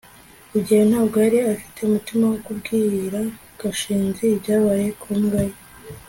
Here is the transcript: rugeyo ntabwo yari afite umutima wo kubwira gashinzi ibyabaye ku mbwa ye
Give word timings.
rugeyo 0.51 0.85
ntabwo 0.91 1.15
yari 1.25 1.37
afite 1.53 1.77
umutima 1.81 2.23
wo 2.31 2.37
kubwira 2.45 3.19
gashinzi 3.59 4.23
ibyabaye 4.35 4.87
ku 5.01 5.09
mbwa 5.19 5.41
ye 5.49 5.57